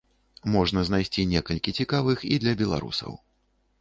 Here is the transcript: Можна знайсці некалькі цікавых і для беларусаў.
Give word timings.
Можна 0.53 0.83
знайсці 0.87 1.25
некалькі 1.33 1.75
цікавых 1.83 2.27
і 2.33 2.41
для 2.45 2.55
беларусаў. 2.63 3.13